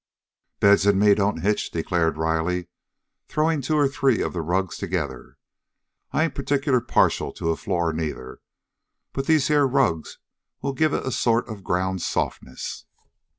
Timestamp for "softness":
12.01-12.85